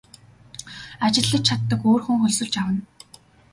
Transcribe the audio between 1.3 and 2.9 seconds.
чаддаг өөр хүн хөлсөлж авна.